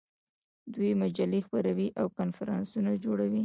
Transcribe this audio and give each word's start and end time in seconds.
دوی 0.73 0.91
مجلې 1.01 1.39
خپروي 1.45 1.87
او 1.99 2.07
کنفرانسونه 2.19 2.91
جوړوي. 3.03 3.39